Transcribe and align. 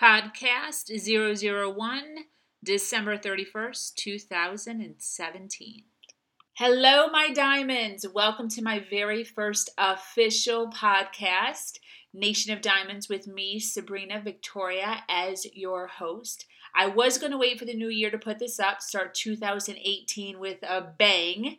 Podcast 0.00 0.92
001, 0.94 2.02
December 2.62 3.18
31st, 3.18 3.94
2017. 3.96 5.82
Hello, 6.56 7.08
my 7.08 7.30
diamonds. 7.30 8.06
Welcome 8.14 8.48
to 8.50 8.62
my 8.62 8.78
very 8.88 9.24
first 9.24 9.70
official 9.76 10.70
podcast, 10.70 11.78
Nation 12.14 12.52
of 12.52 12.60
Diamonds, 12.60 13.08
with 13.08 13.26
me, 13.26 13.58
Sabrina 13.58 14.20
Victoria, 14.22 15.02
as 15.08 15.44
your 15.52 15.88
host. 15.88 16.46
I 16.76 16.86
was 16.86 17.18
going 17.18 17.32
to 17.32 17.38
wait 17.38 17.58
for 17.58 17.64
the 17.64 17.74
new 17.74 17.88
year 17.88 18.12
to 18.12 18.18
put 18.18 18.38
this 18.38 18.60
up, 18.60 18.80
start 18.80 19.14
2018 19.14 20.38
with 20.38 20.62
a 20.62 20.80
bang. 20.80 21.58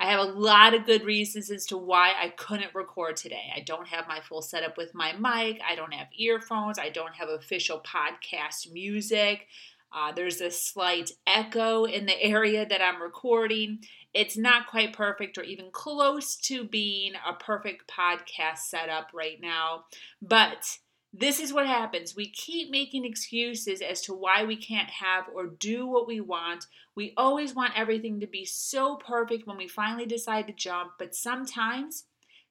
I 0.00 0.06
have 0.06 0.20
a 0.20 0.32
lot 0.32 0.72
of 0.72 0.86
good 0.86 1.04
reasons 1.04 1.50
as 1.50 1.66
to 1.66 1.76
why 1.76 2.14
I 2.18 2.30
couldn't 2.30 2.74
record 2.74 3.16
today. 3.18 3.52
I 3.54 3.60
don't 3.60 3.86
have 3.88 4.08
my 4.08 4.20
full 4.20 4.40
setup 4.40 4.78
with 4.78 4.94
my 4.94 5.12
mic, 5.12 5.60
I 5.68 5.74
don't 5.74 5.92
have 5.92 6.06
earphones, 6.16 6.78
I 6.78 6.88
don't 6.88 7.14
have 7.16 7.28
official 7.28 7.80
podcast 7.80 8.72
music. 8.72 9.46
Uh, 9.92 10.12
there's 10.12 10.40
a 10.40 10.50
slight 10.50 11.10
echo 11.26 11.84
in 11.84 12.06
the 12.06 12.22
area 12.22 12.64
that 12.64 12.80
I'm 12.80 13.02
recording. 13.02 13.80
It's 14.14 14.38
not 14.38 14.68
quite 14.68 14.94
perfect 14.94 15.36
or 15.36 15.42
even 15.42 15.70
close 15.70 16.34
to 16.36 16.64
being 16.64 17.12
a 17.28 17.34
perfect 17.34 17.90
podcast 17.90 18.58
setup 18.58 19.08
right 19.12 19.38
now, 19.38 19.84
but 20.22 20.78
this 21.12 21.40
is 21.40 21.52
what 21.52 21.66
happens. 21.66 22.14
We 22.14 22.30
keep 22.30 22.70
making 22.70 23.04
excuses 23.04 23.82
as 23.82 24.00
to 24.02 24.14
why 24.14 24.44
we 24.44 24.56
can't 24.56 24.90
have 24.90 25.24
or 25.34 25.46
do 25.46 25.86
what 25.86 26.06
we 26.06 26.20
want. 26.20 26.66
We 26.94 27.14
always 27.16 27.54
want 27.54 27.76
everything 27.76 28.20
to 28.20 28.28
be 28.28 28.44
so 28.44 28.96
perfect 28.96 29.46
when 29.46 29.56
we 29.56 29.66
finally 29.66 30.06
decide 30.06 30.46
to 30.46 30.52
jump, 30.52 30.92
but 30.98 31.14
sometimes 31.14 32.04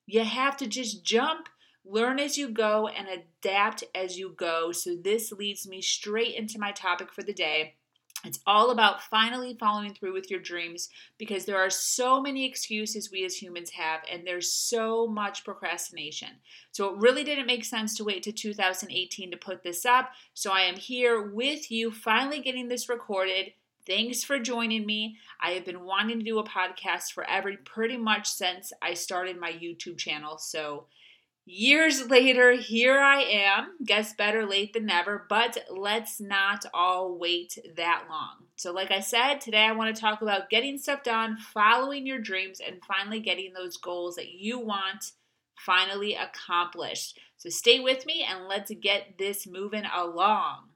you 0.05 0.25
have 0.25 0.57
to 0.57 0.67
just 0.67 1.05
jump, 1.05 1.47
learn 1.85 2.19
as 2.19 2.37
you 2.37 2.49
go, 2.49 2.87
and 2.87 3.07
adapt 3.07 3.85
as 3.95 4.17
you 4.17 4.33
go. 4.35 4.73
So, 4.73 4.95
this 4.95 5.31
leads 5.31 5.67
me 5.67 5.81
straight 5.81 6.35
into 6.35 6.59
my 6.59 6.71
topic 6.71 7.13
for 7.13 7.23
the 7.23 7.33
day 7.33 7.75
it's 8.25 8.39
all 8.45 8.71
about 8.71 9.01
finally 9.03 9.55
following 9.57 9.93
through 9.93 10.13
with 10.13 10.29
your 10.29 10.41
dreams 10.41 10.89
because 11.17 11.45
there 11.45 11.59
are 11.59 11.69
so 11.69 12.21
many 12.21 12.45
excuses 12.45 13.11
we 13.11 13.23
as 13.23 13.41
humans 13.41 13.69
have, 13.71 14.01
and 14.11 14.27
there's 14.27 14.51
so 14.51 15.07
much 15.07 15.45
procrastination. 15.45 16.29
So, 16.71 16.89
it 16.89 16.97
really 16.97 17.23
didn't 17.23 17.47
make 17.47 17.63
sense 17.63 17.95
to 17.95 18.03
wait 18.03 18.23
to 18.23 18.31
2018 18.31 19.31
to 19.31 19.37
put 19.37 19.63
this 19.63 19.85
up. 19.85 20.11
So, 20.33 20.51
I 20.51 20.61
am 20.61 20.75
here 20.75 21.21
with 21.21 21.71
you, 21.71 21.91
finally 21.91 22.41
getting 22.41 22.67
this 22.67 22.89
recorded. 22.89 23.53
Thanks 23.87 24.23
for 24.23 24.37
joining 24.37 24.85
me. 24.85 25.17
I 25.41 25.51
have 25.51 25.65
been 25.65 25.85
wanting 25.85 26.19
to 26.19 26.25
do 26.25 26.39
a 26.39 26.43
podcast 26.43 27.13
forever, 27.13 27.53
pretty 27.63 27.97
much 27.97 28.27
since 28.27 28.73
I 28.81 28.93
started 28.93 29.39
my 29.39 29.51
YouTube 29.51 29.97
channel. 29.97 30.37
So, 30.37 30.87
Years 31.51 32.07
later, 32.07 32.51
here 32.51 32.99
I 32.99 33.21
am. 33.21 33.69
Guess 33.83 34.13
better 34.13 34.45
late 34.45 34.73
than 34.73 34.85
never, 34.85 35.25
but 35.27 35.57
let's 35.71 36.21
not 36.21 36.63
all 36.75 37.17
wait 37.17 37.57
that 37.75 38.03
long. 38.07 38.43
So, 38.55 38.71
like 38.71 38.91
I 38.91 38.99
said, 38.99 39.41
today 39.41 39.63
I 39.63 39.71
want 39.71 39.95
to 39.95 39.99
talk 39.99 40.21
about 40.21 40.51
getting 40.51 40.77
stuff 40.77 41.01
done, 41.01 41.37
following 41.37 42.05
your 42.05 42.19
dreams, 42.19 42.61
and 42.63 42.85
finally 42.87 43.19
getting 43.19 43.53
those 43.53 43.77
goals 43.77 44.17
that 44.17 44.29
you 44.29 44.59
want 44.59 45.13
finally 45.55 46.13
accomplished. 46.13 47.19
So, 47.37 47.49
stay 47.49 47.79
with 47.79 48.05
me 48.05 48.23
and 48.29 48.47
let's 48.47 48.71
get 48.79 49.17
this 49.17 49.47
moving 49.47 49.85
along. 49.85 50.68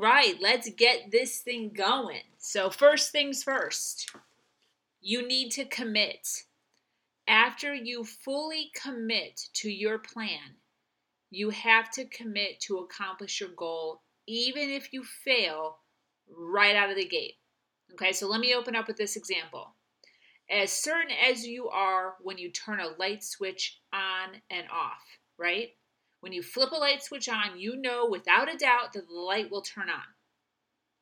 Right, 0.00 0.36
let's 0.40 0.70
get 0.70 1.10
this 1.10 1.40
thing 1.40 1.72
going. 1.74 2.22
So, 2.38 2.70
first 2.70 3.10
things 3.10 3.42
first, 3.42 4.14
you 5.00 5.26
need 5.26 5.50
to 5.52 5.64
commit. 5.64 6.44
After 7.26 7.74
you 7.74 8.04
fully 8.04 8.70
commit 8.80 9.40
to 9.54 9.68
your 9.68 9.98
plan, 9.98 10.54
you 11.30 11.50
have 11.50 11.90
to 11.94 12.04
commit 12.04 12.60
to 12.60 12.76
accomplish 12.78 13.40
your 13.40 13.48
goal, 13.56 14.02
even 14.28 14.70
if 14.70 14.92
you 14.92 15.02
fail 15.02 15.78
right 16.30 16.76
out 16.76 16.90
of 16.90 16.96
the 16.96 17.08
gate. 17.08 17.34
Okay, 17.94 18.12
so 18.12 18.28
let 18.28 18.40
me 18.40 18.54
open 18.54 18.76
up 18.76 18.86
with 18.86 18.98
this 18.98 19.16
example. 19.16 19.74
As 20.48 20.70
certain 20.70 21.10
as 21.28 21.44
you 21.44 21.68
are 21.70 22.14
when 22.22 22.38
you 22.38 22.52
turn 22.52 22.78
a 22.78 22.96
light 23.00 23.24
switch 23.24 23.80
on 23.92 24.40
and 24.48 24.68
off, 24.70 25.02
right? 25.38 25.70
When 26.20 26.32
you 26.32 26.42
flip 26.42 26.72
a 26.72 26.76
light 26.76 27.02
switch 27.02 27.28
on, 27.28 27.58
you 27.58 27.76
know 27.76 28.06
without 28.08 28.52
a 28.52 28.56
doubt 28.56 28.92
that 28.94 29.06
the 29.06 29.14
light 29.14 29.50
will 29.50 29.62
turn 29.62 29.88
on. 29.88 30.14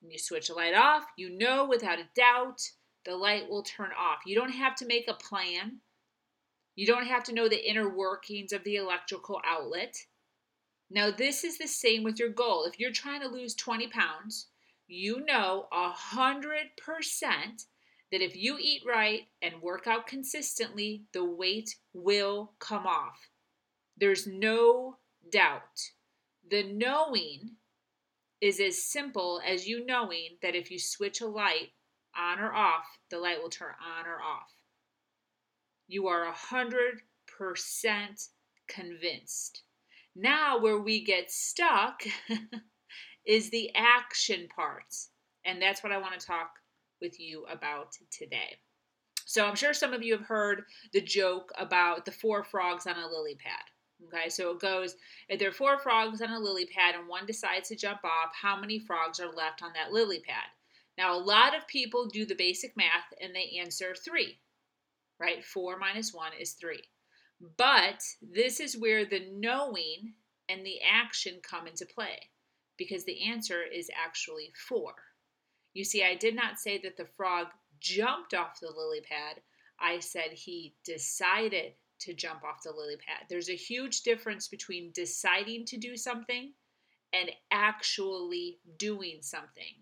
When 0.01 0.11
you 0.11 0.19
switch 0.19 0.51
a 0.51 0.55
light 0.55 0.75
off, 0.75 1.05
you 1.17 1.31
know 1.31 1.65
without 1.67 1.99
a 1.99 2.09
doubt 2.15 2.61
the 3.05 3.17
light 3.17 3.49
will 3.49 3.63
turn 3.63 3.91
off. 3.99 4.21
You 4.27 4.35
don't 4.35 4.53
have 4.53 4.75
to 4.77 4.87
make 4.87 5.09
a 5.09 5.15
plan. 5.15 5.81
You 6.75 6.87
don't 6.87 7.07
have 7.07 7.25
to 7.25 7.33
know 7.33 7.49
the 7.49 7.69
inner 7.69 7.89
workings 7.89 8.53
of 8.53 8.63
the 8.65 8.77
electrical 8.77 9.41
outlet. 9.45 9.97
Now, 10.91 11.11
this 11.11 11.43
is 11.43 11.57
the 11.59 11.67
same 11.67 12.05
with 12.05 12.19
your 12.19 12.29
goal. 12.29 12.65
If 12.65 12.79
you're 12.79 12.93
trying 12.93 13.23
to 13.23 13.29
lose 13.29 13.55
20 13.55 13.89
pounds, 13.89 14.49
you 14.87 15.25
know 15.25 15.67
100% 15.73 17.67
that 18.13 18.23
if 18.23 18.37
you 18.37 18.57
eat 18.61 18.83
right 18.87 19.23
and 19.43 19.63
work 19.63 19.87
out 19.87 20.07
consistently, 20.07 21.03
the 21.13 21.25
weight 21.25 21.77
will 21.93 22.53
come 22.61 22.87
off. 22.87 23.31
There's 23.97 24.27
no 24.27 24.99
doubt. 25.31 25.93
The 26.49 26.63
knowing 26.63 27.57
is 28.41 28.61
as 28.61 28.85
simple 28.85 29.41
as 29.47 29.67
you 29.67 29.85
knowing 29.85 30.37
that 30.43 30.55
if 30.55 30.71
you 30.71 30.79
switch 30.79 31.21
a 31.21 31.27
light 31.27 31.73
on 32.17 32.39
or 32.39 32.53
off, 32.53 32.85
the 33.11 33.19
light 33.19 33.43
will 33.43 33.51
turn 33.51 33.75
on 33.85 34.07
or 34.07 34.21
off. 34.21 34.53
You 35.89 36.09
are 36.09 36.25
a 36.25 36.33
hundred 36.33 37.01
percent 37.27 38.29
convinced. 38.69 39.63
Now, 40.15 40.59
where 40.59 40.79
we 40.79 41.05
get 41.05 41.31
stuck 41.31 42.03
is 43.27 43.51
the 43.51 43.71
action 43.75 44.49
parts. 44.55 45.11
And 45.45 45.61
that's 45.61 45.83
what 45.83 45.93
I 45.93 45.99
want 45.99 46.19
to 46.19 46.27
talk 46.27 46.51
with 47.01 47.21
you 47.21 47.45
about 47.51 47.93
today. 48.11 48.57
So, 49.27 49.47
I'm 49.47 49.57
sure 49.57 49.75
some 49.75 49.93
of 49.93 50.03
you 50.03 50.17
have 50.17 50.27
heard 50.27 50.65
the 50.93 51.01
joke 51.01 51.53
about 51.59 52.05
the 52.05 52.13
four 52.13 52.45
frogs 52.45 52.87
on 52.87 52.97
a 52.97 53.07
lily 53.07 53.35
pad. 53.35 53.63
Okay, 54.05 54.29
so 54.29 54.51
it 54.51 54.61
goes 54.61 54.97
if 55.29 55.39
there 55.39 55.49
are 55.49 55.53
four 55.53 55.79
frogs 55.79 56.21
on 56.21 56.31
a 56.31 56.39
lily 56.39 56.67
pad 56.67 56.95
and 56.95 57.09
one 57.09 57.27
decides 57.27 57.69
to 57.69 57.77
jump 57.77 58.05
off, 58.05 58.35
how 58.41 58.59
many 58.61 58.79
frogs 58.79 59.21
are 59.21 59.33
left 59.33 59.63
on 59.63 59.73
that 59.75 59.93
lily 59.93 60.21
pad? 60.21 60.45
Now, 60.99 61.15
a 61.15 61.21
lot 61.21 61.57
of 61.57 61.67
people 61.67 62.07
do 62.07 62.25
the 62.25 62.35
basic 62.35 62.77
math 62.77 63.13
and 63.21 63.35
they 63.35 63.59
answer 63.61 63.95
three, 63.95 64.39
right? 65.19 65.45
Four 65.45 65.79
minus 65.79 66.13
one 66.13 66.33
is 66.39 66.53
three. 66.53 66.83
But 67.57 68.03
this 68.23 68.61
is 68.61 68.79
where 68.79 69.05
the 69.05 69.29
knowing 69.33 70.15
and 70.49 70.65
the 70.65 70.81
action 70.81 71.41
come 71.43 71.67
into 71.67 71.85
play 71.85 72.31
because 72.77 73.05
the 73.05 73.25
answer 73.25 73.63
is 73.63 73.91
actually 73.95 74.53
four. 74.69 74.93
You 75.75 75.85
see, 75.85 76.03
I 76.03 76.15
did 76.15 76.35
not 76.35 76.59
say 76.59 76.79
that 76.79 76.97
the 76.97 77.09
frog 77.17 77.49
jumped 77.81 78.35
off 78.35 78.61
the 78.61 78.71
lily 78.71 79.01
pad, 79.01 79.43
I 79.79 80.01
said 80.01 80.33
he 80.33 80.75
decided 80.85 81.75
to 82.01 82.15
jump 82.15 82.45
off 82.45 82.63
the 82.63 82.71
lily 82.71 82.97
pad. 82.97 83.27
There's 83.29 83.51
a 83.51 83.57
huge 83.57 84.03
difference 84.03 84.49
between 84.49 84.93
deciding 84.93 85.65
to 85.67 85.77
do 85.77 85.97
something 85.97 86.53
and 87.13 87.31
actually 87.51 88.59
doing 88.79 89.19
something. 89.21 89.75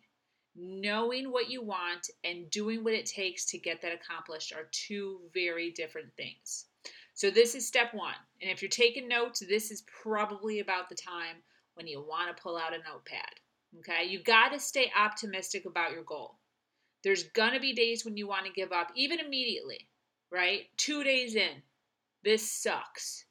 Knowing 0.57 1.33
what 1.33 1.51
you 1.51 1.63
want 1.63 2.11
and 2.23 2.49
doing 2.51 2.85
what 2.85 2.95
it 2.95 3.07
takes 3.07 3.45
to 3.47 3.59
get 3.59 3.83
that 3.83 3.93
accomplished 3.93 4.53
are 4.53 4.69
two 4.71 5.19
very 5.33 5.71
different 5.71 6.15
things. 6.17 6.67
So, 7.15 7.31
this 7.31 7.55
is 7.55 7.67
step 7.67 7.93
one. 7.95 8.15
And 8.41 8.51
if 8.51 8.63
you're 8.63 8.69
taking 8.69 9.09
notes, 9.09 9.41
this 9.41 9.71
is 9.71 9.85
probably 10.03 10.61
about 10.61 10.89
the 10.89 10.95
time 10.95 11.37
when 11.75 11.87
you 11.87 12.01
want 12.01 12.35
to 12.35 12.43
pull 12.43 12.57
out 12.57 12.73
a 12.73 12.79
notepad. 12.79 13.41
Okay, 13.81 14.05
you 14.09 14.23
got 14.23 14.51
to 14.51 14.61
stay 14.61 14.93
optimistic 14.97 15.65
about 15.65 15.93
your 15.93 16.05
goal. 16.05 16.39
There's 17.03 17.25
gonna 17.25 17.61
be 17.61 17.73
days 17.73 18.05
when 18.05 18.17
you 18.17 18.27
want 18.27 18.47
to 18.47 18.53
give 18.53 18.73
up, 18.73 18.91
even 18.95 19.21
immediately, 19.21 19.89
right? 20.31 20.63
Two 20.77 21.05
days 21.05 21.35
in, 21.35 21.63
this 22.25 22.51
sucks. 22.51 23.27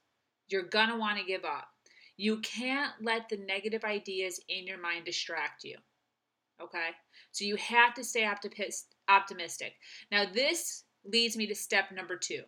You're 0.49 0.63
going 0.63 0.89
to 0.89 0.97
want 0.97 1.17
to 1.17 1.25
give 1.25 1.43
up. 1.45 1.67
You 2.15 2.37
can't 2.41 2.91
let 3.01 3.27
the 3.27 3.37
negative 3.37 3.83
ideas 3.83 4.39
in 4.47 4.67
your 4.67 4.79
mind 4.79 5.05
distract 5.05 5.63
you. 5.63 5.77
Okay? 6.61 6.89
So 7.31 7.43
you 7.43 7.55
have 7.55 7.95
to 7.95 8.03
stay 8.03 8.29
optimistic. 9.09 9.73
Now, 10.11 10.25
this 10.31 10.83
leads 11.03 11.35
me 11.35 11.47
to 11.47 11.55
step 11.55 11.91
number 11.91 12.15
two. 12.15 12.43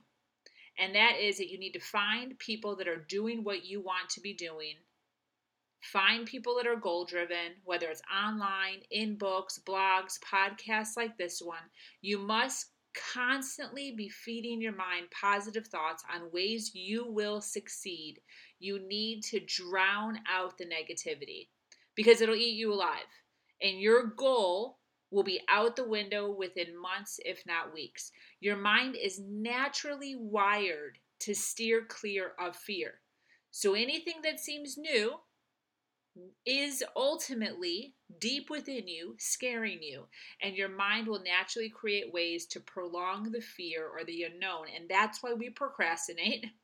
And 0.77 0.93
that 0.93 1.15
is 1.19 1.37
that 1.37 1.49
you 1.49 1.57
need 1.57 1.71
to 1.71 1.79
find 1.79 2.37
people 2.37 2.75
that 2.75 2.87
are 2.87 3.05
doing 3.09 3.43
what 3.43 3.65
you 3.65 3.81
want 3.81 4.09
to 4.11 4.21
be 4.21 4.33
doing. 4.33 4.75
Find 5.81 6.25
people 6.25 6.55
that 6.57 6.67
are 6.67 6.75
goal 6.75 7.05
driven, 7.05 7.53
whether 7.63 7.87
it's 7.87 8.01
online, 8.13 8.81
in 8.91 9.17
books, 9.17 9.59
blogs, 9.65 10.19
podcasts 10.19 10.97
like 10.97 11.17
this 11.17 11.41
one. 11.41 11.69
You 12.01 12.17
must 12.19 12.67
constantly 13.13 13.91
be 13.91 14.09
feeding 14.09 14.61
your 14.61 14.75
mind 14.75 15.07
positive 15.11 15.67
thoughts 15.67 16.03
on 16.13 16.31
ways 16.31 16.71
you 16.73 17.05
will 17.07 17.41
succeed, 17.41 18.19
you 18.59 18.79
need 18.87 19.21
to 19.23 19.39
drown 19.39 20.19
out 20.31 20.57
the 20.57 20.65
negativity 20.65 21.47
because 21.95 22.21
it'll 22.21 22.35
eat 22.35 22.55
you 22.55 22.73
alive. 22.73 23.07
And 23.61 23.79
your 23.79 24.05
goal 24.05 24.79
will 25.11 25.23
be 25.23 25.41
out 25.49 25.75
the 25.75 25.87
window 25.87 26.29
within 26.29 26.79
months, 26.79 27.19
if 27.23 27.43
not 27.45 27.73
weeks. 27.73 28.11
Your 28.41 28.57
mind 28.57 28.95
is 28.95 29.19
naturally 29.19 30.15
wired 30.17 30.97
to 31.21 31.33
steer 31.33 31.85
clear 31.87 32.31
of 32.39 32.55
fear. 32.55 32.95
So 33.51 33.73
anything 33.73 34.15
that 34.23 34.39
seems 34.39 34.77
new 34.77 35.13
is 36.45 36.83
ultimately 36.95 37.94
deep 38.19 38.49
within 38.49 38.87
you, 38.87 39.15
scaring 39.17 39.81
you. 39.81 40.05
And 40.41 40.55
your 40.55 40.69
mind 40.69 41.07
will 41.07 41.23
naturally 41.23 41.69
create 41.69 42.13
ways 42.13 42.45
to 42.47 42.59
prolong 42.59 43.31
the 43.31 43.41
fear 43.41 43.87
or 43.87 44.03
the 44.03 44.23
unknown. 44.23 44.67
And 44.75 44.89
that's 44.89 45.23
why 45.23 45.33
we 45.33 45.49
procrastinate. 45.49 46.45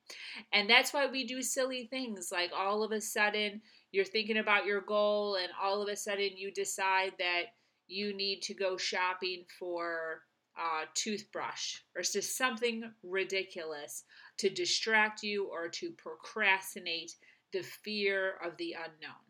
And 0.52 0.70
that's 0.70 0.92
why 0.92 1.08
we 1.08 1.26
do 1.26 1.42
silly 1.42 1.86
things 1.86 2.34
like 2.34 2.52
all 2.54 2.84
of 2.84 2.92
a 2.92 3.00
sudden 3.00 3.62
you're 3.92 4.06
thinking 4.06 4.38
about 4.38 4.66
your 4.66 4.82
goal, 4.82 5.36
and 5.36 5.50
all 5.62 5.82
of 5.82 5.90
a 5.90 5.96
sudden 5.96 6.32
you 6.36 6.52
decide 6.52 7.14
that 7.20 7.44
you 7.88 8.16
need 8.16 8.42
to 8.44 8.54
go 8.54 8.78
shopping 8.78 9.44
for 9.60 10.22
a 10.58 10.86
toothbrush 10.94 11.78
or 11.96 12.02
just 12.02 12.38
something 12.38 12.84
ridiculous 13.04 14.04
to 14.38 14.50
distract 14.50 15.24
you 15.24 15.46
or 15.46 15.68
to 15.68 15.92
procrastinate 15.92 17.16
the 17.52 17.62
fear 17.62 18.36
of 18.44 18.56
the 18.58 18.74
unknown. 18.74 19.22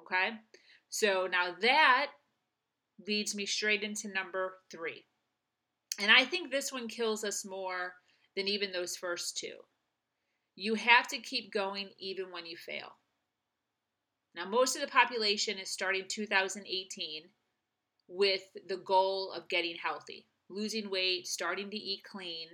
Okay? 0.00 0.36
So 0.90 1.28
now 1.30 1.54
that 1.62 2.08
leads 3.06 3.34
me 3.34 3.46
straight 3.46 3.82
into 3.82 4.12
number 4.12 4.54
three. 4.70 5.04
And 6.00 6.10
I 6.10 6.24
think 6.24 6.50
this 6.50 6.72
one 6.72 6.88
kills 6.88 7.24
us 7.24 7.44
more 7.44 7.94
than 8.36 8.48
even 8.48 8.72
those 8.72 8.96
first 8.96 9.36
two. 9.36 9.54
You 10.56 10.74
have 10.74 11.08
to 11.08 11.18
keep 11.18 11.52
going 11.52 11.90
even 11.98 12.32
when 12.32 12.46
you 12.46 12.56
fail. 12.56 12.92
Now, 14.34 14.48
most 14.48 14.76
of 14.76 14.82
the 14.82 14.88
population 14.88 15.58
is 15.58 15.70
starting 15.70 16.04
2018 16.08 17.22
with 18.08 18.42
the 18.68 18.76
goal 18.78 19.32
of 19.32 19.48
getting 19.48 19.76
healthy, 19.76 20.26
losing 20.48 20.90
weight, 20.90 21.26
starting 21.26 21.70
to 21.70 21.76
eat 21.76 22.02
clean. 22.04 22.48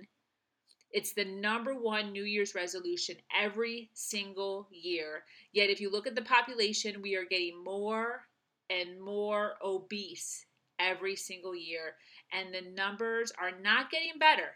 It's 0.91 1.13
the 1.13 1.25
number 1.25 1.73
one 1.73 2.11
New 2.11 2.23
Year's 2.23 2.55
resolution 2.55 3.17
every 3.37 3.91
single 3.93 4.69
year. 4.71 5.23
Yet, 5.51 5.69
if 5.69 5.81
you 5.81 5.91
look 5.91 6.07
at 6.07 6.15
the 6.15 6.21
population, 6.21 7.01
we 7.01 7.15
are 7.15 7.25
getting 7.25 7.63
more 7.63 8.26
and 8.69 9.01
more 9.01 9.53
obese 9.63 10.45
every 10.79 11.15
single 11.15 11.55
year. 11.55 11.95
And 12.31 12.53
the 12.53 12.69
numbers 12.75 13.31
are 13.39 13.51
not 13.61 13.91
getting 13.91 14.19
better, 14.19 14.53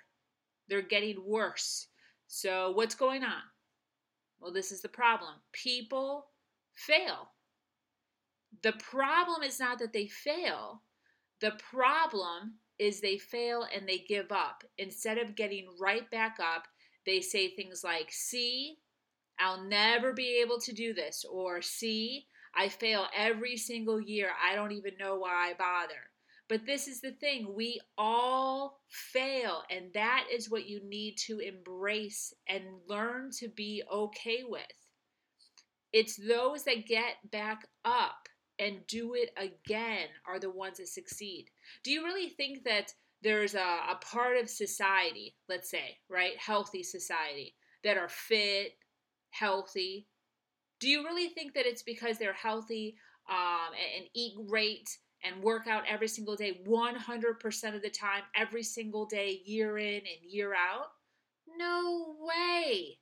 they're 0.68 0.81
getting 0.81 1.24
worse. 1.25 1.88
So, 2.28 2.72
what's 2.72 2.96
going 2.96 3.24
on? 3.24 3.42
Well, 4.40 4.54
this 4.54 4.72
is 4.72 4.81
the 4.81 4.90
problem. 4.90 5.36
People 5.52 6.28
fail. 6.74 7.31
The 8.63 8.74
problem 8.74 9.44
is 9.44 9.60
not 9.60 9.80
that 9.80 9.94
they 9.94 10.08
fail, 10.08 10.81
the 11.40 11.54
problem 11.72 12.56
is 12.80 13.00
they 13.00 13.18
fail 13.18 13.68
and 13.74 13.88
they 13.88 14.00
give 14.00 14.31
up. 14.31 14.64
Instead 14.78 15.18
of 15.18 15.36
getting 15.36 15.68
right 15.80 16.10
back 16.10 16.38
up, 16.40 16.68
they 17.06 17.22
say 17.22 17.50
things 17.50 17.84
like, 17.84 18.10
See, 18.12 18.78
I'll 19.40 19.64
never 19.64 20.14
be 20.14 20.42
able 20.42 20.60
to 20.62 20.74
do 20.74 20.94
this, 20.94 21.25
or 21.30 21.62
See, 21.62 22.28
I 22.56 22.69
fail 22.69 23.06
every 23.15 23.57
single 23.57 24.00
year. 24.00 24.30
I 24.44 24.56
don't 24.56 24.71
even 24.74 24.98
know 25.00 25.18
why 25.18 25.50
I 25.50 25.53
bother. 25.57 26.12
But 26.50 26.65
this 26.65 26.88
is 26.89 27.00
the 27.00 27.12
thing 27.12 27.53
we 27.56 27.80
all 27.98 28.81
fail, 28.89 29.63
and 29.69 29.94
that 29.94 30.25
is 30.30 30.50
what 30.50 30.68
you 30.68 30.81
need 30.83 31.15
to 31.27 31.39
embrace 31.39 32.33
and 32.48 32.63
learn 32.88 33.30
to 33.39 33.48
be 33.48 33.83
okay 33.89 34.44
with. 34.45 34.62
It's 35.94 36.18
those 36.18 36.63
that 36.65 36.88
get 36.88 37.15
back 37.31 37.68
up 37.86 38.27
and 38.59 38.86
do 38.88 39.13
it 39.13 39.30
again 39.38 40.07
are 40.27 40.39
the 40.39 40.50
ones 40.50 40.77
that 40.77 40.89
succeed. 40.89 41.45
Do 41.83 41.92
you 41.92 42.04
really 42.04 42.30
think 42.30 42.65
that 42.65 42.94
there's 43.21 43.56
a, 43.56 43.80
a 43.89 44.00
part 44.01 44.38
of 44.38 44.50
society, 44.50 45.36
let's 45.47 45.69
say, 45.69 46.00
right, 46.09 46.38
healthy 46.38 46.83
society, 46.83 47.56
that 47.83 47.97
are 47.97 48.09
fit, 48.09 48.74
healthy? 49.30 50.07
Do 50.81 50.89
you 50.89 51.04
really 51.04 51.30
think 51.30 51.54
that 51.54 51.68
it's 51.68 51.83
because 51.83 52.18
they're 52.18 52.33
healthy 52.33 52.98
um, 53.30 53.74
and, 53.74 54.01
and 54.01 54.10
eat 54.16 54.33
great 54.50 54.98
and 55.24 55.44
work 55.44 55.68
out 55.68 55.83
every 55.88 56.07
single 56.07 56.36
day, 56.36 56.60
100% 56.68 57.75
of 57.75 57.81
the 57.83 57.89
time, 57.89 58.24
every 58.36 58.63
single 58.63 59.06
day, 59.06 59.42
year 59.45 59.78
in 59.78 59.98
and 59.98 60.28
year 60.28 60.56
out? 60.56 60.88
No 61.56 62.16
way. 62.19 62.98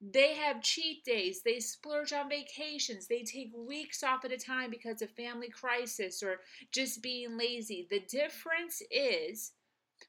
They 0.00 0.34
have 0.34 0.60
cheat 0.60 1.04
days. 1.04 1.42
They 1.42 1.60
splurge 1.60 2.12
on 2.12 2.28
vacations. 2.28 3.06
They 3.06 3.22
take 3.22 3.52
weeks 3.56 4.02
off 4.02 4.24
at 4.24 4.32
a 4.32 4.36
time 4.36 4.70
because 4.70 5.00
of 5.00 5.10
family 5.10 5.48
crisis 5.48 6.22
or 6.22 6.40
just 6.72 7.02
being 7.02 7.38
lazy. 7.38 7.86
The 7.88 8.00
difference 8.00 8.82
is 8.90 9.52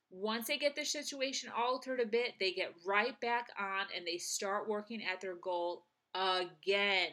once 0.09 0.47
they 0.47 0.57
get 0.57 0.75
their 0.75 0.83
situation 0.83 1.51
altered 1.55 1.99
a 1.99 2.05
bit, 2.05 2.33
they 2.39 2.51
get 2.51 2.73
right 2.85 3.19
back 3.21 3.49
on 3.59 3.85
and 3.95 4.05
they 4.05 4.17
start 4.17 4.67
working 4.67 5.03
at 5.03 5.21
their 5.21 5.35
goal 5.35 5.83
again. 6.15 7.09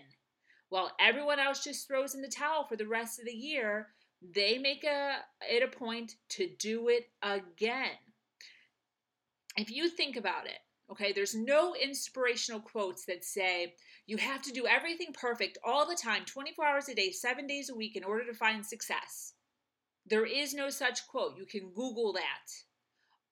While 0.69 0.93
everyone 0.99 1.39
else 1.39 1.65
just 1.65 1.87
throws 1.87 2.15
in 2.15 2.23
the 2.23 2.29
towel 2.29 2.65
for 2.65 2.77
the 2.77 2.87
rest 2.87 3.19
of 3.19 3.27
the 3.27 3.33
year, 3.33 3.89
they 4.35 4.57
make 4.57 4.85
a, 4.85 5.17
it 5.51 5.63
a 5.63 5.69
point 5.69 6.15
to 6.31 6.49
do 6.59 6.89
it 6.89 7.11
again. 7.23 7.99
If 9.57 9.71
you 9.71 9.91
think 9.91 10.17
about 10.17 10.47
it, 10.47 10.59
Okay, 10.93 11.13
there's 11.13 11.35
no 11.35 11.75
inspirational 11.75 12.61
quotes 12.61 13.07
that 13.07 13.25
say 13.25 13.75
you 14.07 14.19
have 14.19 14.43
to 14.43 14.53
do 14.53 14.67
everything 14.67 15.15
perfect 15.15 15.57
all 15.65 15.89
the 15.89 15.97
time, 15.97 16.27
24 16.27 16.67
hours 16.67 16.89
a 16.91 16.95
day, 16.95 17.11
seven 17.11 17.47
days 17.47 17.71
a 17.71 17.75
week 17.75 17.97
in 17.97 18.05
order 18.05 18.27
to 18.27 18.35
find 18.35 18.65
success. 18.65 19.33
There 20.05 20.27
is 20.27 20.53
no 20.53 20.69
such 20.69 21.07
quote. 21.07 21.39
You 21.39 21.47
can 21.47 21.71
Google 21.71 22.13
that. 22.13 22.53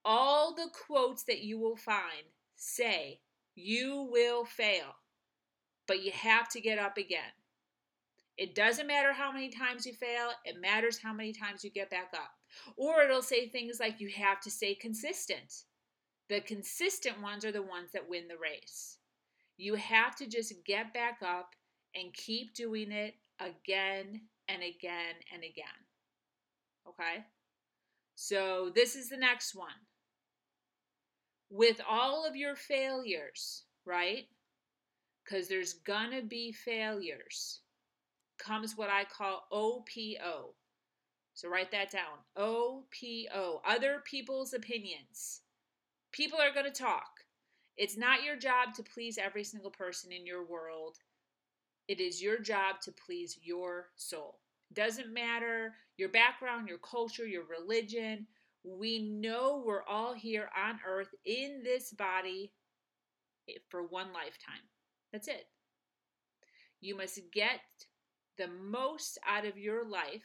All 0.07 0.55
the 0.55 0.71
quotes 0.87 1.25
that 1.25 1.43
you 1.43 1.59
will 1.59 1.77
find 1.77 2.25
say 2.57 3.21
you 3.55 4.09
will 4.11 4.47
fail, 4.47 4.97
but 5.91 6.05
you 6.05 6.13
have 6.13 6.49
to 6.49 6.61
get 6.61 6.79
up 6.79 6.97
again. 6.99 7.33
It 8.39 8.55
doesn't 8.55 8.87
matter 8.87 9.13
how 9.13 9.33
many 9.33 9.49
times 9.49 9.85
you 9.85 9.93
fail, 9.93 10.31
it 10.45 10.61
matters 10.61 11.01
how 11.03 11.13
many 11.13 11.33
times 11.33 11.65
you 11.65 11.71
get 11.71 11.91
back 11.91 12.13
up. 12.15 12.31
Or 12.77 13.03
it'll 13.03 13.23
say 13.23 13.49
things 13.49 13.81
like 13.81 14.01
you 14.01 14.09
have 14.11 14.41
to 14.43 14.53
stay 14.53 14.77
consistent. 14.77 15.65
The 16.29 16.43
consistent 16.43 17.21
ones 17.21 17.45
are 17.45 17.51
the 17.51 17.61
ones 17.61 17.91
that 17.93 18.09
win 18.09 18.29
the 18.29 18.37
race. 18.41 18.99
You 19.57 19.75
have 19.75 20.15
to 20.19 20.29
just 20.29 20.55
get 20.65 20.95
back 20.95 21.23
up 21.27 21.57
and 21.97 22.15
keep 22.15 22.55
doing 22.55 22.93
it 22.93 23.15
again 23.41 24.21
and 24.47 24.63
again 24.63 25.17
and 25.35 25.43
again. 25.43 25.81
Okay? 26.89 27.25
So, 28.15 28.71
this 28.73 28.95
is 28.95 29.09
the 29.09 29.17
next 29.17 29.57
one. 29.57 29.89
With 31.51 31.81
all 31.91 32.25
of 32.25 32.37
your 32.37 32.55
failures, 32.55 33.65
right? 33.85 34.29
Because 35.31 35.47
there's 35.47 35.75
gonna 35.75 36.23
be 36.23 36.51
failures, 36.51 37.61
comes 38.39 38.77
what 38.77 38.91
I 38.91 39.05
call 39.05 39.47
OPO. 39.53 40.55
So, 41.35 41.49
write 41.49 41.71
that 41.71 41.93
down 41.93 42.19
OPO, 42.37 43.61
other 43.65 44.03
people's 44.05 44.55
opinions. 44.55 45.43
People 46.11 46.41
are 46.41 46.51
to 46.65 46.71
talk. 46.71 47.21
It's 47.77 47.97
not 47.97 48.25
your 48.25 48.37
job 48.37 48.75
to 48.75 48.83
please 48.83 49.19
every 49.19 49.45
single 49.45 49.71
person 49.71 50.11
in 50.11 50.27
your 50.27 50.45
world. 50.45 50.97
It 51.87 52.01
is 52.01 52.21
your 52.21 52.41
job 52.41 52.81
to 52.83 52.93
please 52.93 53.39
your 53.41 53.91
soul. 53.97 54.41
Doesn't 54.73 55.15
matter 55.15 55.75
your 55.97 56.09
background, 56.09 56.69
your 56.69 56.79
culture, 56.79 57.27
your 57.27 57.45
religion. 57.45 58.27
We 58.65 58.99
know 58.99 59.63
we're 59.65 59.85
all 59.85 60.13
here 60.13 60.51
on 60.57 60.81
earth 60.85 61.15
in 61.25 61.63
this 61.63 61.93
body 61.93 62.53
eh, 63.49 63.59
for 63.69 63.85
one 63.87 64.13
lifetime. 64.13 64.67
That's 65.13 65.29
it. 65.29 65.47
You 66.81 66.97
must 66.97 67.21
get 67.33 67.61
the 68.39 68.49
most 68.49 69.19
out 69.27 69.45
of 69.45 69.59
your 69.59 69.87
life 69.87 70.25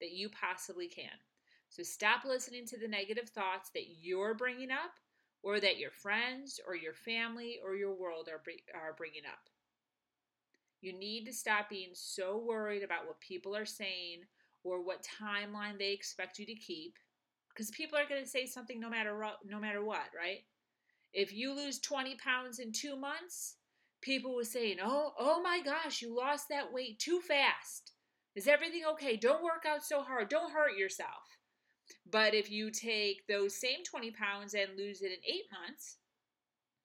that 0.00 0.12
you 0.12 0.28
possibly 0.30 0.88
can. 0.88 1.10
So 1.68 1.82
stop 1.82 2.24
listening 2.24 2.66
to 2.66 2.78
the 2.78 2.88
negative 2.88 3.28
thoughts 3.30 3.70
that 3.74 3.84
you're 4.00 4.34
bringing 4.34 4.70
up 4.70 4.92
or 5.42 5.60
that 5.60 5.78
your 5.78 5.90
friends 5.90 6.60
or 6.66 6.76
your 6.76 6.94
family 6.94 7.58
or 7.64 7.74
your 7.74 7.94
world 7.94 8.28
are, 8.28 8.42
are 8.78 8.94
bringing 8.96 9.22
up. 9.26 9.48
You 10.80 10.92
need 10.92 11.24
to 11.26 11.32
stop 11.32 11.68
being 11.68 11.90
so 11.92 12.42
worried 12.44 12.82
about 12.82 13.06
what 13.06 13.20
people 13.20 13.56
are 13.56 13.64
saying 13.64 14.22
or 14.64 14.82
what 14.82 15.06
timeline 15.20 15.78
they 15.78 15.92
expect 15.92 16.38
you 16.38 16.46
to 16.46 16.54
keep 16.54 16.98
because 17.48 17.70
people 17.70 17.98
are 17.98 18.08
going 18.08 18.22
to 18.22 18.28
say 18.28 18.46
something 18.46 18.80
no 18.80 18.88
matter 18.88 19.16
no 19.44 19.60
matter 19.60 19.84
what, 19.84 20.08
right? 20.16 20.40
If 21.12 21.32
you 21.32 21.54
lose 21.54 21.78
20 21.78 22.16
pounds 22.16 22.58
in 22.58 22.72
2 22.72 22.96
months, 22.96 23.56
people 24.02 24.34
were 24.34 24.44
saying, 24.44 24.78
"Oh, 24.82 25.14
oh 25.18 25.40
my 25.42 25.60
gosh, 25.60 26.02
you 26.02 26.14
lost 26.14 26.48
that 26.50 26.72
weight 26.72 26.98
too 26.98 27.20
fast. 27.20 27.92
Is 28.34 28.46
everything 28.46 28.84
okay? 28.92 29.16
Don't 29.16 29.42
work 29.44 29.64
out 29.66 29.84
so 29.84 30.02
hard. 30.02 30.28
Don't 30.28 30.52
hurt 30.52 30.76
yourself." 30.76 31.38
But 32.06 32.34
if 32.34 32.50
you 32.50 32.70
take 32.70 33.26
those 33.26 33.58
same 33.58 33.82
20 33.84 34.12
pounds 34.12 34.54
and 34.54 34.76
lose 34.76 35.02
it 35.02 35.12
in 35.12 35.18
eight 35.24 35.46
months, 35.50 35.98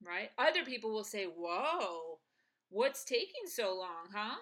right? 0.04 0.32
Other 0.38 0.64
people 0.64 0.92
will 0.92 1.04
say, 1.04 1.26
Whoa, 1.26 2.20
what's 2.70 3.04
taking 3.04 3.48
so 3.48 3.76
long, 3.76 4.10
huh? 4.14 4.38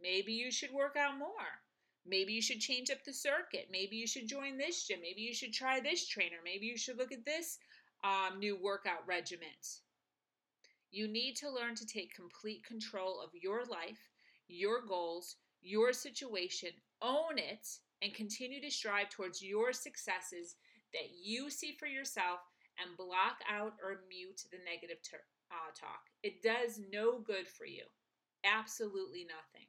Maybe 0.00 0.32
you 0.32 0.50
should 0.50 0.72
work 0.72 0.96
out 0.96 1.18
more. 1.18 1.62
Maybe 2.06 2.32
you 2.32 2.42
should 2.42 2.60
change 2.60 2.90
up 2.90 3.04
the 3.04 3.12
circuit. 3.12 3.68
Maybe 3.70 3.96
you 3.96 4.06
should 4.06 4.26
join 4.26 4.56
this 4.56 4.86
gym. 4.86 5.00
Maybe 5.02 5.20
you 5.20 5.34
should 5.34 5.52
try 5.52 5.80
this 5.80 6.06
trainer. 6.06 6.38
Maybe 6.42 6.66
you 6.66 6.78
should 6.78 6.96
look 6.96 7.12
at 7.12 7.26
this 7.26 7.58
um, 8.02 8.38
new 8.38 8.56
workout 8.56 9.06
regiment. 9.06 9.80
You 10.90 11.06
need 11.06 11.36
to 11.36 11.50
learn 11.50 11.74
to 11.76 11.86
take 11.86 12.14
complete 12.14 12.64
control 12.64 13.20
of 13.22 13.30
your 13.40 13.64
life, 13.64 14.10
your 14.48 14.82
goals, 14.84 15.36
your 15.62 15.92
situation, 15.92 16.70
own 17.00 17.38
it, 17.38 17.66
and 18.02 18.14
continue 18.14 18.60
to 18.60 18.70
strive 18.70 19.08
towards 19.10 19.42
your 19.42 19.72
successes 19.72 20.56
that 20.92 21.10
you 21.22 21.50
see 21.50 21.76
for 21.78 21.86
yourself 21.86 22.40
and 22.78 22.96
block 22.96 23.38
out 23.48 23.74
or 23.82 24.00
mute 24.08 24.42
the 24.50 24.58
negative 24.64 24.98
ter- 25.08 25.22
uh, 25.50 25.70
talk. 25.78 26.00
It 26.22 26.42
does 26.42 26.80
no 26.92 27.20
good 27.20 27.46
for 27.46 27.66
you. 27.66 27.84
Absolutely 28.44 29.24
nothing. 29.24 29.66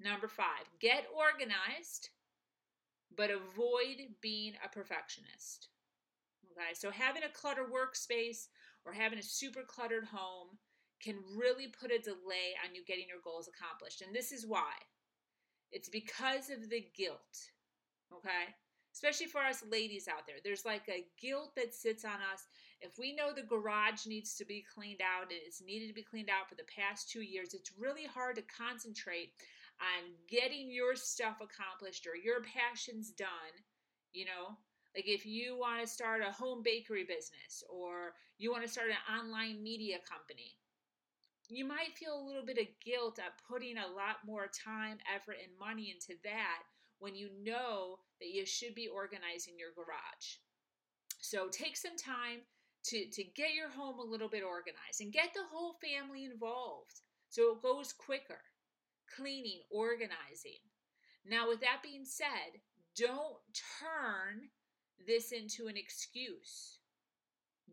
Number 0.00 0.28
five, 0.28 0.66
get 0.80 1.06
organized, 1.16 2.10
but 3.16 3.30
avoid 3.30 4.14
being 4.20 4.54
a 4.64 4.68
perfectionist. 4.68 5.68
Okay, 6.52 6.74
so 6.74 6.90
having 6.90 7.22
a 7.22 7.28
cluttered 7.28 7.70
workspace 7.70 8.48
or 8.84 8.92
having 8.92 9.18
a 9.18 9.22
super 9.22 9.62
cluttered 9.66 10.04
home 10.04 10.58
can 11.02 11.16
really 11.36 11.66
put 11.66 11.90
a 11.90 11.98
delay 11.98 12.54
on 12.64 12.74
you 12.74 12.84
getting 12.86 13.08
your 13.08 13.22
goals 13.24 13.48
accomplished. 13.48 14.02
And 14.02 14.14
this 14.14 14.30
is 14.32 14.46
why 14.46 14.72
it's 15.70 15.88
because 15.88 16.50
of 16.50 16.70
the 16.70 16.86
guilt. 16.96 17.50
Okay, 18.12 18.54
especially 18.94 19.26
for 19.26 19.40
us 19.40 19.64
ladies 19.70 20.06
out 20.06 20.26
there. 20.26 20.36
There's 20.44 20.64
like 20.64 20.88
a 20.88 21.06
guilt 21.20 21.56
that 21.56 21.74
sits 21.74 22.04
on 22.04 22.20
us. 22.32 22.46
If 22.80 22.98
we 22.98 23.14
know 23.14 23.32
the 23.32 23.42
garage 23.42 24.06
needs 24.06 24.34
to 24.36 24.44
be 24.44 24.64
cleaned 24.74 25.00
out 25.00 25.30
and 25.30 25.40
it's 25.46 25.62
needed 25.62 25.88
to 25.88 25.94
be 25.94 26.02
cleaned 26.02 26.28
out 26.28 26.48
for 26.48 26.56
the 26.56 26.68
past 26.76 27.10
two 27.10 27.22
years, 27.22 27.54
it's 27.54 27.72
really 27.78 28.04
hard 28.04 28.36
to 28.36 28.42
concentrate 28.42 29.32
on 29.80 30.12
getting 30.28 30.70
your 30.70 30.94
stuff 30.94 31.38
accomplished 31.40 32.06
or 32.06 32.16
your 32.16 32.42
passions 32.42 33.10
done, 33.10 33.54
you 34.12 34.26
know. 34.26 34.58
Like 34.94 35.08
if 35.08 35.24
you 35.24 35.58
want 35.58 35.80
to 35.80 35.86
start 35.86 36.20
a 36.20 36.32
home 36.32 36.62
bakery 36.62 37.04
business 37.04 37.64
or 37.68 38.12
you 38.38 38.50
want 38.50 38.64
to 38.64 38.68
start 38.68 38.88
an 38.90 39.16
online 39.18 39.62
media 39.62 39.98
company, 40.08 40.56
you 41.48 41.66
might 41.66 41.96
feel 41.96 42.18
a 42.18 42.26
little 42.26 42.44
bit 42.44 42.58
of 42.58 42.66
guilt 42.84 43.18
at 43.18 43.40
putting 43.48 43.78
a 43.78 43.86
lot 43.86 44.24
more 44.24 44.48
time, 44.48 44.98
effort, 45.14 45.36
and 45.42 45.52
money 45.58 45.94
into 45.94 46.18
that 46.24 46.62
when 46.98 47.14
you 47.14 47.28
know 47.42 47.98
that 48.20 48.28
you 48.28 48.46
should 48.46 48.74
be 48.74 48.88
organizing 48.88 49.54
your 49.58 49.70
garage. 49.74 50.40
So 51.20 51.48
take 51.48 51.76
some 51.76 51.96
time 51.96 52.40
to, 52.84 53.06
to 53.10 53.24
get 53.24 53.54
your 53.54 53.70
home 53.70 53.98
a 53.98 54.10
little 54.10 54.28
bit 54.28 54.42
organized 54.42 55.00
and 55.00 55.12
get 55.12 55.32
the 55.34 55.46
whole 55.52 55.76
family 55.82 56.24
involved 56.24 57.00
so 57.28 57.52
it 57.52 57.62
goes 57.62 57.92
quicker. 57.92 58.40
Cleaning, 59.16 59.60
organizing. 59.70 60.60
Now, 61.24 61.48
with 61.48 61.60
that 61.60 61.82
being 61.82 62.04
said, 62.04 62.60
don't 62.96 63.36
turn 63.80 64.48
this 65.06 65.32
into 65.32 65.68
an 65.68 65.76
excuse. 65.76 66.78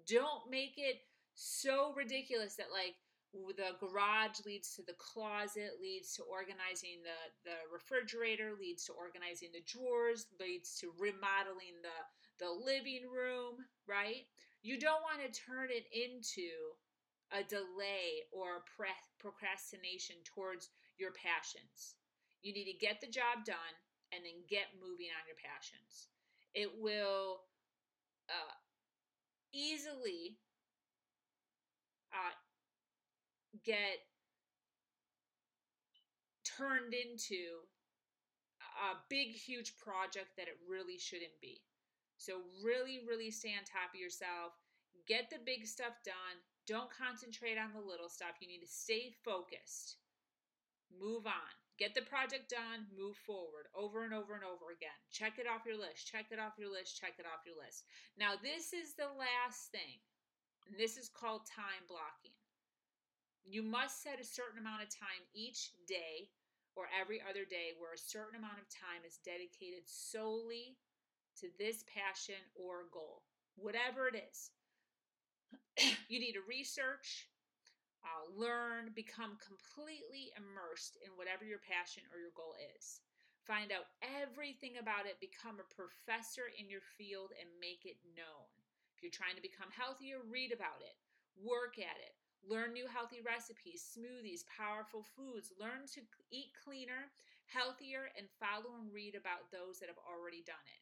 Don't 0.07 0.49
make 0.49 0.73
it 0.77 0.97
so 1.35 1.93
ridiculous 1.95 2.55
that, 2.55 2.71
like, 2.73 2.95
the 3.33 3.77
garage 3.79 4.41
leads 4.45 4.73
to 4.73 4.81
the 4.81 4.97
closet 4.97 5.77
leads 5.79 6.15
to 6.15 6.23
organizing 6.23 6.97
the 7.05 7.19
the 7.45 7.57
refrigerator 7.71 8.57
leads 8.59 8.85
to 8.85 8.93
organizing 8.93 9.49
the 9.53 9.61
drawers 9.69 10.25
leads 10.39 10.73
to 10.79 10.89
remodeling 10.97 11.77
the 11.85 11.93
the 12.41 12.49
living 12.49 13.05
room 13.05 13.61
right? 13.85 14.25
You 14.61 14.79
don't 14.79 15.01
want 15.01 15.21
to 15.21 15.41
turn 15.41 15.69
it 15.69 15.89
into 15.89 16.49
a 17.33 17.41
delay 17.45 18.25
or 18.31 18.65
pre- 18.65 19.05
procrastination 19.17 20.17
towards 20.25 20.69
your 20.97 21.11
passions. 21.13 21.97
You 22.41 22.53
need 22.53 22.69
to 22.69 22.77
get 22.77 23.01
the 23.01 23.09
job 23.09 23.45
done 23.45 23.75
and 24.13 24.25
then 24.25 24.45
get 24.49 24.77
moving 24.81 25.13
on 25.13 25.25
your 25.29 25.37
passions 25.37 26.09
it 26.53 26.69
will 26.79 27.41
uh, 28.29 28.53
easily 29.53 30.37
uh, 32.13 32.33
get 33.65 33.99
turned 36.57 36.93
into 36.93 37.65
a 38.79 38.95
big, 39.09 39.35
huge 39.35 39.75
project 39.77 40.35
that 40.37 40.47
it 40.47 40.57
really 40.67 40.97
shouldn't 40.97 41.35
be. 41.41 41.61
So, 42.17 42.41
really, 42.63 42.99
really 43.07 43.31
stay 43.31 43.55
on 43.55 43.63
top 43.63 43.95
of 43.95 43.99
yourself. 43.99 44.51
Get 45.07 45.29
the 45.29 45.39
big 45.45 45.65
stuff 45.65 45.95
done. 46.03 46.37
Don't 46.67 46.89
concentrate 46.91 47.57
on 47.57 47.71
the 47.73 47.85
little 47.85 48.09
stuff. 48.09 48.39
You 48.41 48.47
need 48.47 48.61
to 48.61 48.67
stay 48.67 49.15
focused. 49.23 49.97
Move 50.91 51.25
on. 51.25 51.53
Get 51.79 51.95
the 51.95 52.03
project 52.03 52.51
done. 52.51 52.91
Move 52.91 53.15
forward 53.23 53.71
over 53.71 54.03
and 54.03 54.11
over 54.11 54.35
and 54.35 54.43
over 54.43 54.75
again. 54.75 54.99
Check 55.15 55.39
it 55.39 55.47
off 55.47 55.63
your 55.63 55.79
list. 55.79 56.03
Check 56.03 56.27
it 56.27 56.37
off 56.37 56.59
your 56.59 56.67
list. 56.67 56.99
Check 56.99 57.15
it 57.15 57.25
off 57.25 57.47
your 57.47 57.55
list. 57.55 57.87
Now, 58.19 58.35
this 58.35 58.75
is 58.75 58.99
the 58.99 59.07
last 59.15 59.71
thing, 59.71 60.03
and 60.67 60.75
this 60.75 60.99
is 60.99 61.07
called 61.07 61.47
time 61.47 61.87
blocking. 61.87 62.35
You 63.47 63.63
must 63.63 64.03
set 64.03 64.19
a 64.19 64.27
certain 64.27 64.59
amount 64.59 64.83
of 64.83 64.91
time 64.91 65.23
each 65.31 65.71
day 65.87 66.27
or 66.75 66.91
every 66.91 67.23
other 67.23 67.47
day 67.47 67.79
where 67.79 67.95
a 67.95 67.97
certain 68.11 68.35
amount 68.35 68.59
of 68.59 68.67
time 68.67 69.07
is 69.07 69.23
dedicated 69.23 69.87
solely 69.87 70.75
to 71.39 71.47
this 71.57 71.87
passion 71.87 72.43
or 72.59 72.91
goal, 72.91 73.23
whatever 73.55 74.11
it 74.11 74.19
is. 74.19 74.51
you 76.11 76.19
need 76.19 76.35
to 76.35 76.43
research, 76.43 77.31
uh, 78.05 78.25
learn, 78.31 78.95
become 78.95 79.39
completely 79.41 80.31
immersed 80.35 80.97
in 81.03 81.15
whatever 81.19 81.43
your 81.43 81.61
passion 81.61 82.03
or 82.11 82.19
your 82.19 82.33
goal 82.33 82.55
is. 82.75 83.01
Find 83.43 83.71
out 83.71 83.89
everything 84.03 84.77
about 84.77 85.09
it, 85.09 85.21
become 85.23 85.57
a 85.57 85.73
professor 85.73 86.51
in 86.53 86.69
your 86.69 86.83
field, 86.83 87.33
and 87.35 87.49
make 87.59 87.83
it 87.87 87.99
known. 88.15 88.49
If 88.95 89.01
you're 89.01 89.15
trying 89.15 89.35
to 89.39 89.43
become 89.43 89.71
healthier, 89.71 90.19
read 90.21 90.51
about 90.51 90.83
it, 90.83 90.95
work 91.39 91.79
at 91.79 91.97
it, 92.03 92.13
Learn 92.47 92.71
new 92.71 92.87
healthy 92.87 93.19
recipes, 93.19 93.83
smoothies, 93.83 94.47
powerful 94.47 95.03
foods. 95.03 95.51
Learn 95.59 95.83
to 95.91 96.01
eat 96.31 96.55
cleaner, 96.55 97.11
healthier, 97.47 98.11
and 98.15 98.31
follow 98.39 98.79
and 98.79 98.93
read 98.93 99.15
about 99.15 99.51
those 99.51 99.79
that 99.79 99.91
have 99.91 99.99
already 100.07 100.41
done 100.47 100.63
it. 100.63 100.81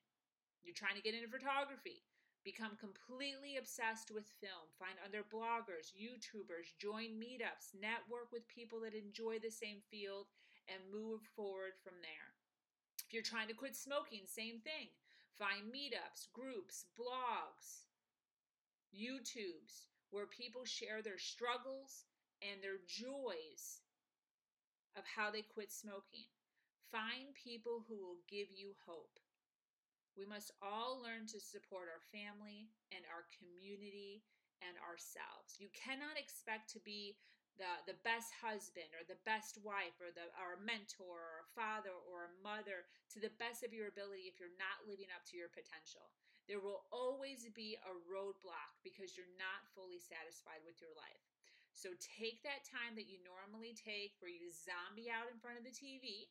You're 0.62 0.78
trying 0.78 0.96
to 0.96 1.02
get 1.02 1.16
into 1.16 1.32
photography. 1.32 2.06
Become 2.44 2.80
completely 2.80 3.58
obsessed 3.58 4.10
with 4.12 4.32
film. 4.40 4.72
Find 4.80 4.96
other 5.04 5.24
bloggers, 5.24 5.92
YouTubers, 5.92 6.72
join 6.80 7.20
meetups, 7.20 7.76
network 7.76 8.32
with 8.32 8.48
people 8.48 8.80
that 8.82 8.94
enjoy 8.96 9.40
the 9.40 9.52
same 9.52 9.84
field, 9.92 10.28
and 10.68 10.80
move 10.92 11.22
forward 11.36 11.76
from 11.84 12.00
there. 12.02 12.32
If 13.06 13.14
you're 13.14 13.24
trying 13.24 13.48
to 13.48 13.54
quit 13.54 13.76
smoking, 13.76 14.24
same 14.26 14.60
thing. 14.60 14.92
Find 15.38 15.72
meetups, 15.72 16.32
groups, 16.34 16.86
blogs, 16.98 17.88
YouTubes 18.96 19.88
where 20.12 20.26
people 20.26 20.64
share 20.66 21.02
their 21.02 21.20
struggles 21.20 22.06
and 22.42 22.62
their 22.62 22.80
joys 22.88 23.84
of 24.96 25.04
how 25.06 25.32
they 25.32 25.42
quit 25.42 25.72
smoking. 25.72 26.28
Find 26.92 27.36
people 27.36 27.84
who 27.88 27.96
will 27.96 28.24
give 28.30 28.48
you 28.56 28.74
hope. 28.86 29.20
We 30.18 30.26
must 30.26 30.50
all 30.66 30.98
learn 30.98 31.30
to 31.30 31.38
support 31.38 31.94
our 31.94 32.02
family 32.10 32.74
and 32.90 33.06
our 33.14 33.30
community 33.38 34.26
and 34.66 34.74
ourselves. 34.82 35.62
You 35.62 35.70
cannot 35.78 36.18
expect 36.18 36.74
to 36.74 36.82
be 36.82 37.22
the, 37.62 37.70
the 37.86 38.02
best 38.02 38.34
husband 38.42 38.90
or 38.98 39.06
the 39.06 39.22
best 39.26 39.62
wife 39.62 39.98
or 40.02 40.10
the 40.10 40.30
a 40.34 40.58
mentor 40.58 41.22
or 41.22 41.46
a 41.46 41.52
father 41.54 41.94
or 42.10 42.30
a 42.30 42.38
mother 42.42 42.90
to 43.14 43.22
the 43.22 43.34
best 43.38 43.62
of 43.62 43.74
your 43.74 43.94
ability 43.94 44.26
if 44.26 44.42
you're 44.42 44.58
not 44.58 44.86
living 44.90 45.10
up 45.14 45.22
to 45.30 45.38
your 45.38 45.54
potential. 45.54 46.10
There 46.50 46.62
will 46.64 46.90
always 46.90 47.46
be 47.54 47.78
a 47.86 47.94
roadblock 48.10 48.74
because 48.82 49.14
you're 49.14 49.38
not 49.38 49.70
fully 49.78 50.02
satisfied 50.02 50.66
with 50.66 50.82
your 50.82 50.94
life. 50.98 51.22
So 51.78 51.94
take 52.02 52.42
that 52.42 52.66
time 52.66 52.98
that 52.98 53.06
you 53.06 53.22
normally 53.22 53.78
take 53.78 54.18
where 54.18 54.34
you 54.34 54.50
zombie 54.50 55.14
out 55.14 55.30
in 55.30 55.38
front 55.38 55.62
of 55.62 55.66
the 55.68 55.76
TV 55.76 56.26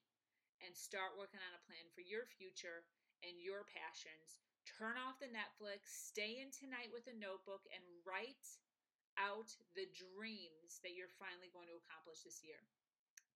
and 0.59 0.75
start 0.75 1.15
working 1.15 1.39
on 1.39 1.55
a 1.55 1.63
plan 1.69 1.87
for 1.95 2.03
your 2.03 2.27
future 2.27 2.83
and 3.23 3.41
your 3.41 3.65
passions. 3.69 4.43
Turn 4.67 4.99
off 4.99 5.23
the 5.23 5.31
Netflix, 5.31 5.89
stay 5.89 6.43
in 6.43 6.51
tonight 6.51 6.91
with 6.91 7.07
a 7.07 7.17
notebook, 7.17 7.65
and 7.71 7.81
write 8.03 8.45
out 9.17 9.49
the 9.73 9.89
dreams 9.95 10.83
that 10.85 10.93
you're 10.93 11.13
finally 11.17 11.49
going 11.55 11.71
to 11.71 11.81
accomplish 11.81 12.27
this 12.27 12.45
year. 12.45 12.61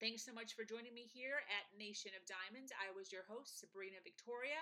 Thanks 0.01 0.25
so 0.25 0.33
much 0.33 0.57
for 0.57 0.65
joining 0.65 0.97
me 0.97 1.05
here 1.05 1.45
at 1.49 1.69
Nation 1.77 2.13
of 2.17 2.25
Diamonds. 2.25 2.73
I 2.77 2.93
was 2.93 3.13
your 3.13 3.25
host, 3.29 3.61
Sabrina 3.61 4.01
Victoria. 4.01 4.61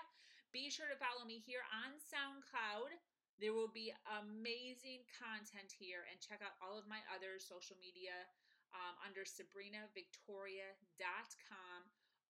Be 0.51 0.67
sure 0.67 0.91
to 0.91 0.99
follow 0.99 1.23
me 1.23 1.39
here 1.39 1.63
on 1.71 1.95
SoundCloud. 1.99 2.91
There 3.39 3.55
will 3.55 3.71
be 3.71 3.95
amazing 4.19 5.07
content 5.15 5.71
here, 5.71 6.03
and 6.11 6.19
check 6.19 6.43
out 6.43 6.59
all 6.59 6.75
of 6.75 6.91
my 6.91 6.99
other 7.15 7.39
social 7.39 7.79
media 7.79 8.27
um, 8.75 8.99
under 9.07 9.23
sabrinavictoria.com. 9.23 11.79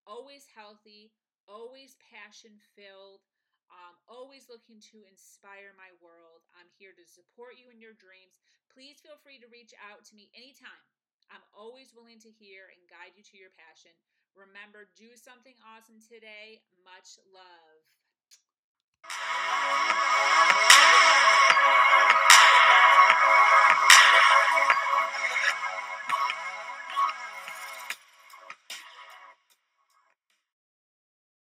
Always 0.04 0.45
healthy, 0.52 1.09
always 1.48 1.96
passion 1.98 2.60
filled, 2.76 3.24
um, 3.72 3.96
always 4.04 4.46
looking 4.52 4.78
to 4.92 5.08
inspire 5.08 5.72
my 5.74 5.90
world. 5.98 6.44
I'm 6.54 6.68
here 6.76 6.92
to 6.92 7.04
support 7.08 7.56
you 7.56 7.72
in 7.72 7.80
your 7.80 7.96
dreams. 7.96 8.38
Please 8.68 9.00
feel 9.00 9.16
free 9.18 9.40
to 9.40 9.48
reach 9.48 9.72
out 9.80 10.04
to 10.08 10.16
me 10.16 10.28
anytime. 10.36 10.84
I'm 11.32 11.44
always 11.52 11.92
willing 11.92 12.20
to 12.24 12.32
hear 12.32 12.72
and 12.72 12.88
guide 12.88 13.16
you 13.16 13.24
to 13.24 13.36
your 13.40 13.52
passion. 13.56 13.92
Remember, 14.32 14.88
do 14.96 15.12
something 15.16 15.56
awesome 15.64 16.00
today. 16.00 16.64
Much 16.84 17.20
love. 17.28 17.80